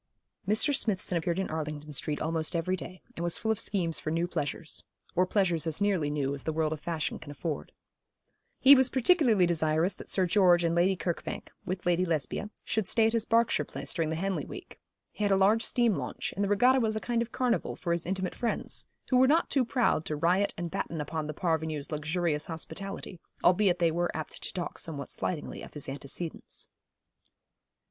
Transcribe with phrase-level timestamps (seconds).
[0.47, 0.75] Mr.
[0.75, 4.27] Smithson appeared in Arlington Street almost every day, and was full of schemes for new
[4.27, 4.83] pleasures
[5.15, 7.71] or pleasures as nearly new as the world of fashion can afford.
[8.57, 13.05] He was particularly desirous that Sir George and Lady Kirkbank, with Lady Lesbia, should stay
[13.05, 14.79] at his Berkshire place during the Henley week.
[15.13, 17.91] He had a large steam launch, and the regatta was a kind of carnival for
[17.91, 21.91] his intimate friends, who were not too proud to riot and batten upon the parvenu's
[21.91, 26.69] luxurious hospitality, albeit they were apt to talk somewhat slightingly of his antecedents.